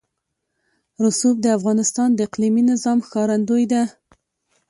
[1.03, 3.83] رسوب د افغانستان د اقلیمي نظام ښکارندوی ده.